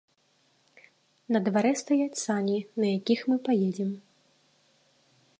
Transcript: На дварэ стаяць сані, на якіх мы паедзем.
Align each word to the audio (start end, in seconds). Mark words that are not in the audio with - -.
На 1.35 1.41
дварэ 1.47 1.73
стаяць 1.81 2.21
сані, 2.21 2.55
на 2.83 2.87
якіх 2.99 3.19
мы 3.33 3.37
паедзем. 3.49 3.91